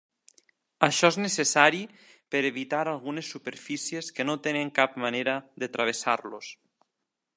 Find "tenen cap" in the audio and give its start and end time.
4.49-4.97